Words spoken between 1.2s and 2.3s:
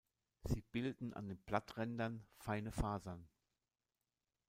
den Blatträndern